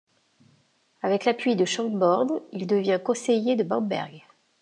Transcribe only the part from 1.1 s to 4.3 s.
l'appui de Schönborn, il devient conseiller de Bamberg.